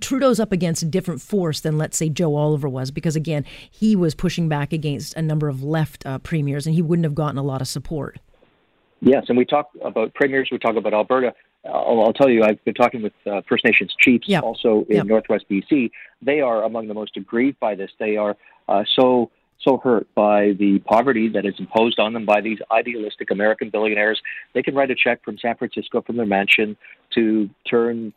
Trudeau's 0.01 0.39
up 0.39 0.51
against 0.51 0.81
a 0.81 0.85
different 0.85 1.21
force 1.21 1.61
than 1.61 1.77
let's 1.77 1.97
say 1.97 2.09
Joe 2.09 2.35
Oliver 2.35 2.67
was 2.67 2.89
because 2.89 3.15
again 3.15 3.45
he 3.69 3.95
was 3.95 4.15
pushing 4.15 4.49
back 4.49 4.73
against 4.73 5.15
a 5.15 5.21
number 5.21 5.47
of 5.47 5.63
left 5.63 6.05
uh, 6.05 6.17
premiers 6.19 6.65
and 6.65 6.75
he 6.75 6.81
wouldn't 6.81 7.05
have 7.05 7.15
gotten 7.15 7.37
a 7.37 7.43
lot 7.43 7.61
of 7.61 7.67
support. 7.67 8.19
Yes, 9.01 9.25
and 9.29 9.37
we 9.37 9.45
talk 9.45 9.69
about 9.83 10.13
premiers, 10.15 10.49
we 10.51 10.57
talk 10.57 10.75
about 10.75 10.93
Alberta. 10.93 11.33
I'll, 11.65 12.01
I'll, 12.01 12.13
tell 12.13 12.29
you, 12.29 12.43
I've 12.43 12.63
been 12.63 12.73
talking 12.73 13.01
with 13.01 13.13
uh, 13.25 13.41
First 13.47 13.65
Nations 13.65 13.95
chiefs 13.99 14.27
yep. 14.27 14.43
also 14.43 14.85
in 14.89 14.97
yep. 14.97 15.05
Northwest 15.05 15.45
BC. 15.49 15.91
They 16.21 16.41
are 16.41 16.63
among 16.63 16.87
the 16.87 16.93
most 16.93 17.17
aggrieved 17.17 17.59
by 17.59 17.75
this. 17.75 17.91
They 17.99 18.17
are 18.17 18.37
uh, 18.67 18.83
so 18.95 19.31
so 19.65 19.77
hurt 19.77 20.07
by 20.13 20.51
the 20.59 20.79
poverty 20.85 21.27
that 21.29 21.45
is 21.45 21.55
imposed 21.57 21.99
on 21.99 22.13
them 22.13 22.25
by 22.25 22.39
these 22.39 22.59
idealistic 22.71 23.31
American 23.31 23.69
billionaires. 23.69 24.21
They 24.53 24.61
can 24.61 24.75
write 24.75 24.91
a 24.91 24.95
check 24.95 25.23
from 25.23 25.37
San 25.39 25.55
Francisco 25.55 26.01
from 26.01 26.17
their 26.17 26.25
mansion 26.25 26.77
to 27.15 27.49
turn 27.69 28.13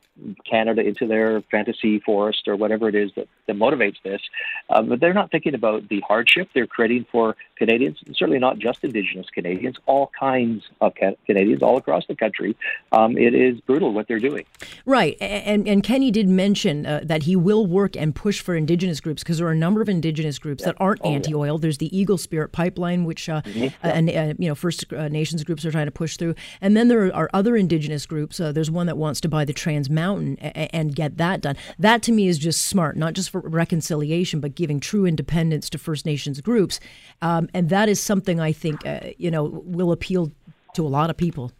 Canada 0.48 0.82
into 0.82 1.06
their 1.06 1.42
fantasy 1.42 2.00
forest 2.00 2.48
or 2.48 2.56
whatever 2.56 2.88
it 2.88 2.94
is 2.94 3.10
that, 3.16 3.28
that 3.46 3.56
motivates 3.56 3.96
this. 4.02 4.20
Uh, 4.68 4.82
but 4.82 5.00
they're 5.00 5.14
not 5.14 5.30
thinking 5.30 5.54
about 5.54 5.88
the 5.88 6.00
hardship 6.00 6.48
they're 6.54 6.66
creating 6.66 7.06
for 7.10 7.36
Canadians, 7.56 7.98
certainly 8.14 8.38
not 8.38 8.58
just 8.58 8.84
Indigenous 8.84 9.26
Canadians, 9.30 9.76
all 9.86 10.10
kinds 10.18 10.64
of 10.80 10.94
ca- 10.94 11.14
Canadians 11.26 11.62
all 11.62 11.76
across 11.76 12.06
the 12.06 12.14
country. 12.14 12.56
Um, 12.92 13.16
it 13.16 13.34
is 13.34 13.60
brutal 13.60 13.92
what 13.92 14.08
they're 14.08 14.18
doing. 14.18 14.44
Right. 14.84 15.16
And, 15.20 15.68
and 15.68 15.82
Kenney 15.82 16.10
did 16.10 16.28
mention 16.28 16.86
uh, 16.86 17.00
that 17.04 17.24
he 17.24 17.36
will 17.36 17.66
work 17.66 17.96
and 17.96 18.14
push 18.14 18.40
for 18.40 18.54
Indigenous 18.54 19.00
groups 19.00 19.22
because 19.22 19.38
there 19.38 19.46
are 19.46 19.52
a 19.52 19.56
number 19.56 19.82
of 19.82 19.88
Indigenous 19.88 20.38
groups 20.38 20.62
yeah. 20.62 20.72
that 20.72 20.76
aren't 20.78 21.00
oh, 21.04 21.10
anti 21.10 21.34
oil. 21.34 21.54
Yeah. 21.54 21.62
There's 21.62 21.78
the 21.78 21.96
Eagle 21.96 22.18
Spirit 22.18 22.52
Pipeline, 22.52 23.04
which 23.04 23.28
uh, 23.28 23.42
mm-hmm. 23.42 23.68
Uh, 23.84 23.90
and 23.90 24.08
uh, 24.10 24.34
you 24.38 24.48
know 24.48 24.54
First 24.54 24.92
uh, 24.92 25.08
Nations 25.08 25.44
groups 25.44 25.64
are 25.64 25.70
trying 25.70 25.86
to 25.86 25.92
push 25.92 26.16
through. 26.16 26.34
And 26.60 26.76
then 26.76 26.88
there 26.88 27.14
are 27.14 27.30
other 27.32 27.56
Indigenous 27.56 28.06
groups. 28.06 28.38
there's 28.38 28.70
one 28.70 28.87
that 28.88 28.96
wants 28.96 29.20
to 29.20 29.28
buy 29.28 29.44
the 29.44 29.52
Trans 29.52 29.88
Mountain 29.88 30.38
and, 30.40 30.74
and 30.74 30.96
get 30.96 31.16
that 31.18 31.40
done. 31.40 31.56
That 31.78 32.02
to 32.02 32.12
me 32.12 32.26
is 32.28 32.38
just 32.38 32.66
smart, 32.66 32.96
not 32.96 33.14
just 33.14 33.30
for 33.30 33.40
reconciliation, 33.40 34.40
but 34.40 34.54
giving 34.54 34.80
true 34.80 35.06
independence 35.06 35.70
to 35.70 35.78
First 35.78 36.04
Nations 36.04 36.40
groups. 36.40 36.80
Um, 37.22 37.48
and 37.54 37.68
that 37.68 37.88
is 37.88 38.00
something 38.00 38.40
I 38.40 38.52
think 38.52 38.84
uh, 38.86 39.00
you 39.16 39.30
know 39.30 39.44
will 39.64 39.92
appeal 39.92 40.32
to 40.74 40.86
a 40.86 40.88
lot 40.88 41.10
of 41.10 41.16
people. 41.16 41.52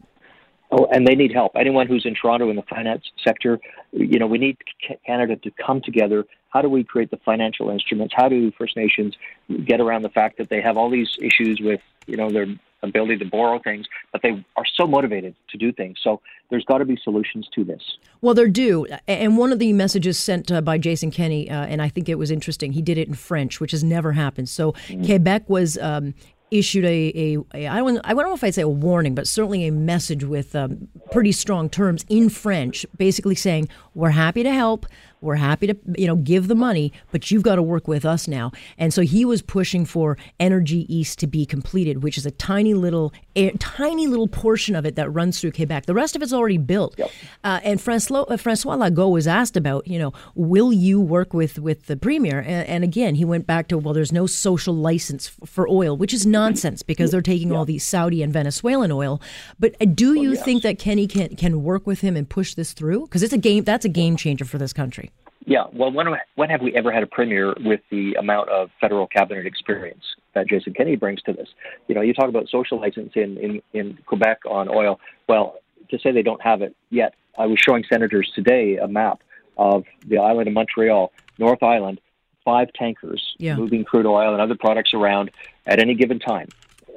Oh, 0.70 0.86
and 0.92 1.06
they 1.06 1.14
need 1.14 1.32
help. 1.32 1.52
Anyone 1.56 1.86
who's 1.86 2.04
in 2.04 2.14
Toronto 2.14 2.50
in 2.50 2.56
the 2.56 2.62
finance 2.62 3.04
sector, 3.24 3.58
you 3.92 4.18
know, 4.18 4.26
we 4.26 4.36
need 4.36 4.58
Canada 5.06 5.36
to 5.36 5.50
come 5.50 5.80
together. 5.80 6.24
How 6.50 6.60
do 6.60 6.68
we 6.68 6.84
create 6.84 7.10
the 7.10 7.16
financial 7.24 7.70
instruments? 7.70 8.12
How 8.14 8.28
do 8.28 8.52
First 8.52 8.76
Nations 8.76 9.16
get 9.64 9.80
around 9.80 10.02
the 10.02 10.10
fact 10.10 10.36
that 10.38 10.50
they 10.50 10.60
have 10.60 10.76
all 10.76 10.90
these 10.90 11.16
issues 11.22 11.58
with, 11.62 11.80
you 12.06 12.16
know, 12.16 12.30
their 12.30 12.46
ability 12.82 13.18
to 13.18 13.24
borrow 13.24 13.58
things, 13.58 13.86
but 14.12 14.22
they 14.22 14.44
are 14.56 14.64
so 14.76 14.86
motivated 14.86 15.34
to 15.50 15.58
do 15.58 15.72
things. 15.72 15.98
So 16.02 16.20
there's 16.50 16.64
got 16.64 16.78
to 16.78 16.84
be 16.84 16.98
solutions 17.02 17.48
to 17.54 17.64
this. 17.64 17.82
Well, 18.20 18.34
there 18.34 18.48
do. 18.48 18.86
And 19.06 19.36
one 19.36 19.52
of 19.52 19.58
the 19.58 19.72
messages 19.72 20.18
sent 20.18 20.50
uh, 20.50 20.60
by 20.60 20.78
Jason 20.78 21.10
Kenney, 21.10 21.50
uh, 21.50 21.66
and 21.66 21.82
I 21.82 21.88
think 21.88 22.08
it 22.08 22.16
was 22.16 22.30
interesting, 22.30 22.72
he 22.72 22.82
did 22.82 22.98
it 22.98 23.08
in 23.08 23.14
French, 23.14 23.60
which 23.60 23.72
has 23.72 23.84
never 23.84 24.12
happened. 24.12 24.48
So 24.48 24.72
mm-hmm. 24.72 25.04
Quebec 25.04 25.48
was. 25.48 25.78
Um, 25.78 26.14
issued 26.50 26.84
a, 26.84 27.12
a, 27.14 27.38
a 27.54 27.66
I 27.68 27.76
don't 27.76 28.00
I 28.04 28.14
don't 28.14 28.22
know 28.22 28.32
if 28.32 28.42
I'd 28.42 28.54
say 28.54 28.62
a 28.62 28.68
warning, 28.68 29.14
but 29.14 29.26
certainly 29.26 29.66
a 29.66 29.70
message 29.72 30.24
with 30.24 30.56
um, 30.56 30.88
pretty 31.10 31.32
strong 31.32 31.68
terms 31.68 32.04
in 32.08 32.30
French, 32.30 32.86
basically 32.96 33.34
saying 33.34 33.68
we're 33.94 34.10
happy 34.10 34.42
to 34.42 34.52
help, 34.52 34.86
We're 35.20 35.36
happy 35.36 35.66
to, 35.68 35.76
you 35.96 36.06
know, 36.06 36.16
give 36.16 36.48
the 36.48 36.54
money, 36.54 36.92
but 37.10 37.30
you've 37.30 37.42
got 37.42 37.56
to 37.56 37.62
work 37.62 37.88
with 37.88 38.04
us 38.04 38.28
now. 38.28 38.52
And 38.76 38.94
so 38.94 39.02
he 39.02 39.24
was 39.24 39.42
pushing 39.42 39.84
for 39.84 40.16
Energy 40.38 40.92
East 40.94 41.18
to 41.20 41.26
be 41.26 41.44
completed, 41.44 42.02
which 42.02 42.16
is 42.16 42.26
a 42.26 42.30
tiny 42.30 42.74
little, 42.74 43.12
a 43.38 43.56
tiny 43.58 44.06
little 44.06 44.28
portion 44.28 44.74
of 44.74 44.84
it 44.84 44.96
that 44.96 45.08
runs 45.10 45.40
through 45.40 45.52
Quebec. 45.52 45.86
The 45.86 45.94
rest 45.94 46.16
of 46.16 46.22
it's 46.22 46.32
already 46.32 46.58
built. 46.58 46.98
Yep. 46.98 47.10
Uh, 47.44 47.60
and 47.62 47.80
Francois, 47.80 48.22
uh, 48.22 48.36
Francois 48.36 48.76
Legault 48.76 49.12
was 49.12 49.26
asked 49.26 49.56
about, 49.56 49.86
you 49.86 49.98
know, 49.98 50.12
will 50.34 50.72
you 50.72 51.00
work 51.00 51.32
with 51.32 51.58
with 51.58 51.86
the 51.86 51.96
premier? 51.96 52.40
And, 52.40 52.68
and 52.68 52.84
again, 52.84 53.14
he 53.14 53.24
went 53.24 53.46
back 53.46 53.68
to, 53.68 53.78
well, 53.78 53.94
there's 53.94 54.12
no 54.12 54.26
social 54.26 54.74
license 54.74 55.30
f- 55.40 55.48
for 55.48 55.68
oil, 55.68 55.96
which 55.96 56.12
is 56.12 56.26
nonsense 56.26 56.82
because 56.82 57.10
they're 57.10 57.22
taking 57.22 57.50
yeah. 57.50 57.56
all 57.56 57.64
these 57.64 57.84
Saudi 57.84 58.22
and 58.22 58.32
Venezuelan 58.32 58.90
oil. 58.90 59.20
But 59.58 59.76
uh, 59.80 59.86
do 59.86 60.14
you 60.14 60.32
yes. 60.32 60.44
think 60.44 60.62
that 60.62 60.78
Kenney 60.78 61.06
can 61.06 61.36
can 61.36 61.62
work 61.62 61.86
with 61.86 62.00
him 62.00 62.16
and 62.16 62.28
push 62.28 62.54
this 62.54 62.72
through? 62.72 63.02
Because 63.02 63.22
it's 63.22 63.32
a 63.32 63.38
game. 63.38 63.64
That's 63.64 63.84
a 63.84 63.88
game 63.88 64.16
changer 64.16 64.44
for 64.44 64.58
this 64.58 64.72
country. 64.72 65.10
Yeah, 65.46 65.64
well, 65.72 65.90
when, 65.90 66.08
when 66.34 66.50
have 66.50 66.60
we 66.60 66.74
ever 66.74 66.92
had 66.92 67.02
a 67.02 67.06
premier 67.06 67.54
with 67.60 67.80
the 67.90 68.14
amount 68.14 68.50
of 68.50 68.70
federal 68.80 69.06
cabinet 69.06 69.46
experience 69.46 70.04
that 70.34 70.46
Jason 70.48 70.74
Kenney 70.74 70.96
brings 70.96 71.22
to 71.22 71.32
this? 71.32 71.48
You 71.86 71.94
know, 71.94 72.00
you 72.02 72.12
talk 72.12 72.28
about 72.28 72.48
social 72.48 72.78
license 72.80 73.12
in, 73.14 73.38
in, 73.38 73.62
in 73.72 73.98
Quebec 74.06 74.40
on 74.46 74.68
oil. 74.68 75.00
Well, 75.28 75.56
to 75.90 75.98
say 75.98 76.12
they 76.12 76.22
don't 76.22 76.42
have 76.42 76.60
it 76.60 76.76
yet, 76.90 77.14
I 77.38 77.46
was 77.46 77.58
showing 77.58 77.84
senators 77.90 78.30
today 78.34 78.76
a 78.76 78.88
map 78.88 79.20
of 79.56 79.84
the 80.06 80.18
island 80.18 80.48
of 80.48 80.54
Montreal, 80.54 81.12
North 81.38 81.62
Island, 81.62 82.00
five 82.44 82.72
tankers 82.74 83.34
yeah. 83.38 83.56
moving 83.56 83.84
crude 83.84 84.06
oil 84.06 84.32
and 84.32 84.40
other 84.40 84.56
products 84.56 84.92
around 84.94 85.30
at 85.66 85.80
any 85.80 85.94
given 85.94 86.18
time. 86.18 86.48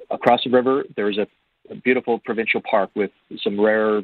Across 0.10 0.44
the 0.46 0.50
river, 0.50 0.84
there's 0.96 1.18
a, 1.18 1.28
a 1.70 1.76
beautiful 1.76 2.20
provincial 2.20 2.62
park 2.62 2.90
with 2.96 3.12
some 3.42 3.60
rare 3.60 4.02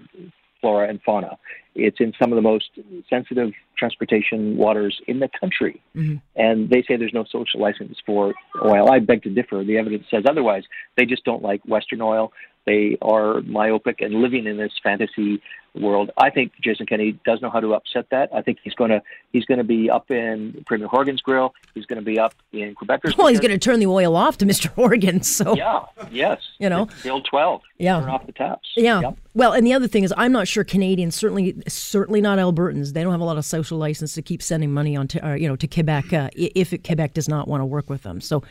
flora 0.62 0.90
and 0.90 1.02
fauna. 1.02 1.38
It's 1.76 2.00
in 2.00 2.14
some 2.20 2.32
of 2.32 2.36
the 2.36 2.42
most 2.42 2.72
sensitive 3.10 3.52
transportation 3.78 4.58
waters 4.58 5.00
in 5.08 5.20
the 5.20 5.30
country. 5.40 5.82
Mm-hmm. 5.96 6.16
And 6.36 6.70
they 6.70 6.84
say 6.88 6.98
there's 6.98 7.14
no 7.14 7.26
social 7.32 7.60
license 7.60 7.98
for 8.06 8.34
oil. 8.64 8.92
I 8.92 9.00
beg 9.00 9.24
to 9.24 9.30
differ. 9.30 9.64
The 9.64 9.78
evidence 9.78 10.06
says 10.10 10.24
otherwise. 10.28 10.64
They 10.96 11.06
just 11.06 11.24
don't 11.24 11.44
like 11.44 11.62
Western 11.66 12.02
oil. 12.02 12.34
They 12.68 12.98
are 13.02 13.40
myopic 13.44 14.02
and 14.02 14.16
living 14.16 14.46
in 14.46 14.58
this 14.58 14.74
fantasy 14.84 15.42
world. 15.74 16.12
I 16.18 16.30
think 16.30 16.52
Jason 16.62 16.86
Kenney 16.86 17.18
does 17.26 17.42
know 17.42 17.50
how 17.50 17.62
to 17.62 17.74
upset 17.74 18.08
that. 18.12 18.30
I 18.34 18.42
think 18.42 18.60
he's 18.62 18.74
going 18.74 18.90
to 18.90 19.02
he's 19.32 19.46
going 19.46 19.60
to 19.60 19.64
be 19.64 19.90
up 19.90 20.12
in 20.12 20.66
Premier 20.68 20.88
Horgan's 20.88 21.22
grill. 21.22 21.54
He's 21.74 21.86
going 21.86 22.00
to 22.00 22.06
be 22.06 22.20
up 22.20 22.36
in 22.52 22.76
Quebecers. 22.76 23.18
Well, 23.18 23.28
he's 23.28 23.40
going 23.40 23.52
to 23.52 23.58
turn 23.58 23.80
the 23.80 23.88
oil 23.88 24.18
off 24.18 24.38
to 24.40 24.46
Mr. 24.46 24.68
Horgan. 24.68 25.22
So 25.24 25.56
yeah, 25.56 25.86
yes, 26.12 26.42
you 26.60 26.68
know, 26.68 26.90
the 27.04 27.10
old 27.10 27.26
twelve. 27.30 27.62
Yeah, 27.78 28.02
turn 28.02 28.10
off 28.10 28.26
the 28.26 28.34
taps. 28.34 28.70
Yeah. 28.76 29.00
Yep. 29.00 29.18
Well, 29.34 29.54
and 29.54 29.66
the 29.66 29.74
other 29.74 29.88
thing 29.88 30.04
is, 30.04 30.14
I'm 30.18 30.34
not 30.34 30.48
sure 30.48 30.66
Canadians 30.66 31.16
certainly 31.16 31.56
certainly 31.70 32.20
not 32.20 32.38
Albertans. 32.38 32.92
They 32.92 33.02
don't 33.02 33.14
have 33.14 33.22
a 33.22 33.26
lot 33.26 33.38
of 33.38 33.46
social 33.46 33.78
license 33.78 34.14
to 34.16 34.22
keep 34.22 34.42
sending 34.44 34.74
money 34.74 34.98
on 34.98 35.08
to 35.10 35.26
uh, 35.26 35.34
you 35.36 35.48
know 35.48 35.56
to 35.56 35.68
Quebec 35.68 36.12
uh, 36.12 36.30
if 36.36 36.74
it, 36.74 36.84
Quebec 36.84 37.14
does 37.14 37.30
not 37.30 37.48
want 37.48 37.62
to 37.62 37.66
work 37.66 37.90
with 37.90 38.04
them. 38.04 38.20
So. 38.20 38.44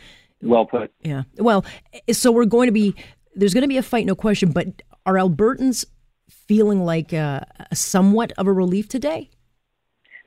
Well 0.43 0.67
put. 0.67 0.93
Yeah. 1.03 1.23
Well, 1.39 1.65
so 2.13 2.31
we're 2.31 2.45
going 2.45 2.67
to 2.67 2.73
be 2.73 2.95
there's 3.37 3.55
going 3.55 3.63
to 3.63 3.69
be 3.69 3.77
a 3.77 3.83
fight, 3.83 4.07
no 4.07 4.15
question. 4.15 4.51
But 4.51 4.83
are 5.05 5.15
Albertans 5.15 5.85
feeling 6.29 6.85
like 6.85 7.13
a, 7.13 7.47
a 7.71 7.77
somewhat 7.77 8.33
of 8.39 8.47
a 8.47 8.53
relief 8.53 8.89
today? 8.89 9.31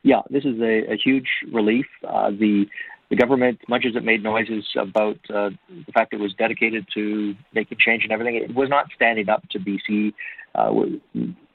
Yeah, 0.04 0.22
this 0.30 0.46
is 0.46 0.60
a, 0.62 0.94
a 0.94 0.96
huge 0.96 1.28
relief. 1.52 1.86
Uh, 2.08 2.30
the 2.32 2.66
the 3.10 3.16
government, 3.16 3.60
much 3.68 3.86
as 3.88 3.96
it 3.96 4.04
made 4.04 4.22
noises 4.22 4.64
about 4.78 5.18
uh, 5.34 5.50
the 5.68 5.92
fact 5.92 6.14
it 6.14 6.20
was 6.20 6.32
dedicated 6.36 6.86
to 6.94 7.36
making 7.56 7.80
change 7.80 8.04
and 8.04 8.12
everything, 8.12 8.36
it 8.36 8.54
was 8.54 8.70
not 8.70 8.86
standing 8.96 9.28
up 9.30 9.42
to 9.50 9.60
BC. 9.60 10.14
Uh, 10.54 10.72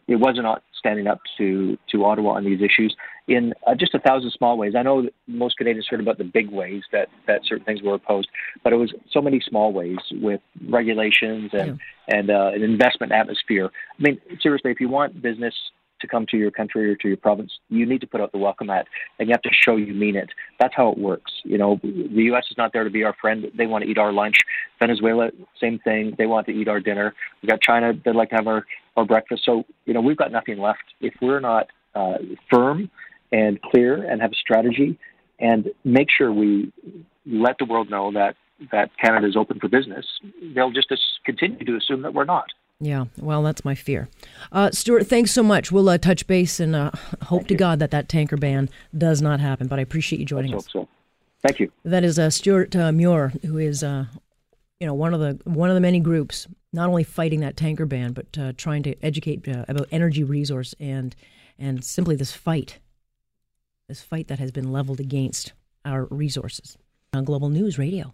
it 0.08 0.16
was 0.16 0.34
not 0.36 0.64
standing 0.84 1.06
up 1.06 1.20
to, 1.38 1.78
to 1.90 2.04
Ottawa 2.04 2.32
on 2.32 2.44
these 2.44 2.60
issues 2.60 2.94
in 3.26 3.54
uh, 3.66 3.74
just 3.74 3.94
a 3.94 3.98
thousand 3.98 4.30
small 4.32 4.58
ways. 4.58 4.74
I 4.76 4.82
know 4.82 5.02
that 5.02 5.14
most 5.26 5.56
Canadians 5.56 5.86
heard 5.88 6.00
about 6.00 6.18
the 6.18 6.24
big 6.24 6.50
ways 6.50 6.82
that, 6.92 7.08
that 7.26 7.40
certain 7.46 7.64
things 7.64 7.80
were 7.82 7.94
opposed, 7.94 8.28
but 8.62 8.74
it 8.74 8.76
was 8.76 8.92
so 9.10 9.22
many 9.22 9.40
small 9.40 9.72
ways 9.72 9.96
with 10.12 10.42
regulations 10.68 11.50
and, 11.54 11.80
yeah. 12.08 12.18
and 12.18 12.30
uh, 12.30 12.50
an 12.54 12.62
investment 12.62 13.12
atmosphere. 13.12 13.70
I 13.98 14.02
mean, 14.02 14.20
seriously, 14.42 14.70
if 14.70 14.80
you 14.80 14.90
want 14.90 15.22
business 15.22 15.54
to 16.00 16.06
come 16.06 16.26
to 16.30 16.36
your 16.36 16.50
country 16.50 16.90
or 16.90 16.96
to 16.96 17.08
your 17.08 17.16
province, 17.16 17.52
you 17.70 17.86
need 17.86 18.00
to 18.02 18.06
put 18.06 18.20
out 18.20 18.32
the 18.32 18.38
welcome 18.38 18.66
mat 18.66 18.86
and 19.18 19.28
you 19.28 19.32
have 19.32 19.42
to 19.42 19.50
show 19.52 19.76
you 19.76 19.94
mean 19.94 20.16
it. 20.16 20.30
That's 20.60 20.74
how 20.76 20.90
it 20.90 20.98
works. 20.98 21.32
You 21.44 21.56
know, 21.56 21.80
the 21.82 22.22
U.S. 22.24 22.44
is 22.50 22.58
not 22.58 22.72
there 22.74 22.84
to 22.84 22.90
be 22.90 23.04
our 23.04 23.14
friend. 23.20 23.46
They 23.56 23.66
want 23.66 23.84
to 23.84 23.90
eat 23.90 23.96
our 23.96 24.12
lunch. 24.12 24.36
Venezuela, 24.78 25.30
same 25.58 25.78
thing. 25.78 26.14
They 26.18 26.26
want 26.26 26.46
to 26.46 26.52
eat 26.52 26.68
our 26.68 26.80
dinner. 26.80 27.14
We've 27.40 27.48
got 27.48 27.62
China. 27.62 27.92
They'd 28.04 28.14
like 28.14 28.30
to 28.30 28.36
have 28.36 28.46
our, 28.46 28.66
our 28.96 29.04
breakfast. 29.04 29.42
So, 29.44 29.64
you 29.86 29.94
know, 29.94 30.00
we've 30.00 30.16
got 30.16 30.32
nothing 30.32 30.58
left. 30.58 30.84
If 31.00 31.14
we're 31.20 31.40
not 31.40 31.68
uh, 31.94 32.18
firm 32.50 32.90
and 33.32 33.60
clear 33.62 34.02
and 34.08 34.20
have 34.20 34.32
a 34.32 34.36
strategy 34.36 34.98
and 35.38 35.70
make 35.84 36.08
sure 36.16 36.32
we 36.32 36.72
let 37.26 37.58
the 37.58 37.64
world 37.64 37.90
know 37.90 38.12
that 38.12 38.36
that 38.70 38.90
Canada 39.02 39.26
is 39.26 39.36
open 39.36 39.58
for 39.58 39.68
business, 39.68 40.06
they'll 40.54 40.70
just 40.70 40.88
continue 41.24 41.64
to 41.64 41.76
assume 41.76 42.02
that 42.02 42.14
we're 42.14 42.24
not. 42.24 42.46
Yeah, 42.80 43.06
well, 43.18 43.42
that's 43.42 43.64
my 43.64 43.74
fear. 43.74 44.08
Uh, 44.52 44.70
Stewart, 44.70 45.06
thanks 45.06 45.32
so 45.32 45.42
much. 45.42 45.72
We'll 45.72 45.88
uh, 45.88 45.98
touch 45.98 46.26
base 46.26 46.60
and 46.60 46.74
uh, 46.74 46.90
hope 47.22 47.40
Thank 47.40 47.48
to 47.48 47.54
you. 47.54 47.58
God 47.58 47.78
that 47.80 47.90
that 47.90 48.08
tanker 48.08 48.36
ban 48.36 48.68
does 48.96 49.22
not 49.22 49.40
happen. 49.40 49.68
But 49.68 49.78
I 49.78 49.82
appreciate 49.82 50.18
you 50.18 50.24
joining 50.24 50.54
us. 50.54 50.66
So. 50.72 50.88
Thank 51.42 51.60
you. 51.60 51.70
That 51.84 52.04
is 52.04 52.18
uh, 52.18 52.30
Stewart 52.30 52.74
uh, 52.74 52.90
Muir, 52.90 53.34
who 53.44 53.58
is 53.58 53.84
uh, 53.84 54.06
you 54.80 54.86
know 54.86 54.94
one 54.94 55.14
of 55.14 55.20
the 55.20 55.38
one 55.44 55.70
of 55.70 55.74
the 55.74 55.80
many 55.80 56.00
groups 56.00 56.46
not 56.72 56.88
only 56.88 57.04
fighting 57.04 57.40
that 57.40 57.56
tanker 57.56 57.86
ban, 57.86 58.12
but 58.12 58.36
uh, 58.36 58.52
trying 58.56 58.82
to 58.82 58.96
educate 59.02 59.46
about 59.46 59.86
energy 59.90 60.24
resource 60.24 60.74
and 60.80 61.14
and 61.58 61.84
simply 61.84 62.16
this 62.16 62.32
fight, 62.32 62.80
this 63.88 64.02
fight 64.02 64.28
that 64.28 64.40
has 64.40 64.50
been 64.50 64.72
leveled 64.72 64.98
against 65.00 65.52
our 65.84 66.06
resources 66.06 66.76
on 67.12 67.24
Global 67.24 67.48
News 67.48 67.78
Radio. 67.78 68.10